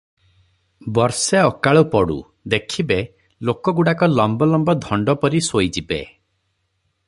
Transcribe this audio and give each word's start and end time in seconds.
ବର୍ଷେ 0.97 1.41
ଅକାଳ 1.49 1.83
ପଡ଼ୁ, 1.91 2.15
ଦେଖିବେ, 2.53 2.97
ଲୋକଗୁଡାକ 3.51 4.11
ଲମ୍ବ 4.17 4.51
ଲମ୍ବ 4.55 4.77
ଧଣ୍ଡ 4.87 5.19
ପରି 5.27 5.43
ଶୋଇଯିବେ। 5.51 6.05